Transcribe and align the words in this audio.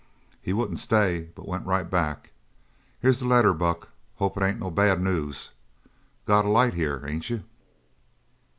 He 0.41 0.51
wouldn't 0.51 0.79
stay, 0.79 1.29
but 1.35 1.47
went 1.47 1.67
right 1.67 1.87
back. 1.87 2.31
Here's 3.01 3.19
the 3.19 3.27
letter, 3.27 3.53
Buck. 3.53 3.89
Hope 4.15 4.35
it 4.37 4.41
ain't 4.43 4.59
no 4.59 4.71
bad 4.71 4.99
news. 4.99 5.51
Got 6.25 6.43
a 6.45 6.49
light 6.49 6.73
here, 6.73 7.03
ain't 7.07 7.29
you?" 7.29 7.43